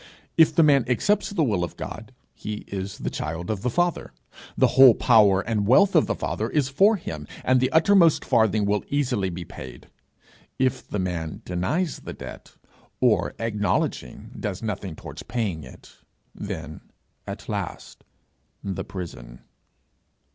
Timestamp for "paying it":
15.21-15.91